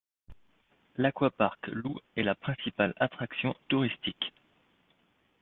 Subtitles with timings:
[0.97, 4.33] L'aquaparc Loo est la principale attraction touristique.